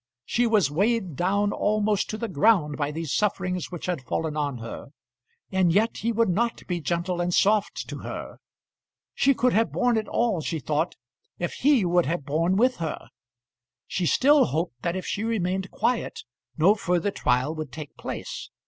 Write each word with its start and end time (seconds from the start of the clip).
She 0.25 0.47
was 0.47 0.71
weighed 0.71 1.15
down 1.15 1.51
almost 1.53 2.09
to 2.09 2.17
the 2.17 2.27
ground 2.27 2.75
by 2.75 2.89
these 2.89 3.13
sufferings 3.13 3.69
which 3.69 3.85
had 3.85 4.01
fallen 4.01 4.35
on 4.35 4.57
her, 4.57 4.87
and 5.51 5.71
yet 5.71 5.97
he 5.97 6.11
would 6.11 6.27
not 6.27 6.65
be 6.65 6.81
gentle 6.81 7.21
and 7.21 7.31
soft 7.31 7.87
to 7.89 7.99
her. 7.99 8.37
She 9.13 9.35
could 9.35 9.53
have 9.53 9.71
borne 9.71 9.97
it 9.97 10.07
all, 10.07 10.41
she 10.41 10.59
thought, 10.59 10.95
if 11.37 11.53
he 11.53 11.85
would 11.85 12.07
have 12.07 12.25
borne 12.25 12.55
with 12.55 12.77
her. 12.77 13.09
She 13.85 14.07
still 14.07 14.45
hoped 14.45 14.81
that 14.81 14.95
if 14.95 15.05
she 15.05 15.23
remained 15.23 15.69
quiet 15.69 16.23
no 16.57 16.73
further 16.73 17.11
trial 17.11 17.53
would 17.53 17.71
take 17.71 17.95
place. 17.95 18.49